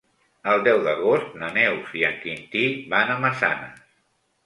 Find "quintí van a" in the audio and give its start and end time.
2.25-3.23